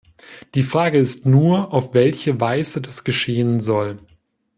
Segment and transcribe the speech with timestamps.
[0.55, 3.97] Die Frage ist nur, auf welche Weise das geschehen soll.